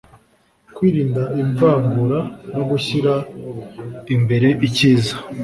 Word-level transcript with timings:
kwirinda 0.75 1.23
ivangura 1.41 2.19
no 2.55 2.63
gushyira 2.69 3.13
imbere 4.15 4.49
icyiza 4.67 5.13